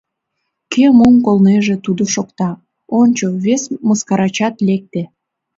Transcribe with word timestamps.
—Кӧ 0.71 0.85
мом 0.97 1.15
колнеже— 1.25 1.75
тудо 1.85 2.03
шокта,— 2.13 2.49
ончо, 2.99 3.25
вес 3.43 3.63
мыскарачат 3.87 4.55
лекте. 4.67 5.01